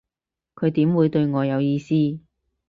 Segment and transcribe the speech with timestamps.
[0.55, 1.93] 佢點會對我有意思